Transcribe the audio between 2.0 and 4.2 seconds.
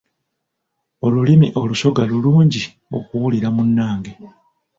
lulungi okuwulira munnange.